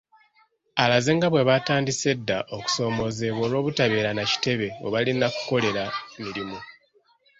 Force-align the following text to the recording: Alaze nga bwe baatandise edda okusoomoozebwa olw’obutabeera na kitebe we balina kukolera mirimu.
Alaze 0.83 1.11
nga 1.15 1.27
bwe 1.29 1.47
baatandise 1.49 2.07
edda 2.13 2.37
okusoomoozebwa 2.55 3.41
olw’obutabeera 3.45 4.11
na 4.13 4.23
kitebe 4.31 4.67
we 4.81 4.87
balina 4.93 5.27
kukolera 5.35 5.83
mirimu. 6.23 6.57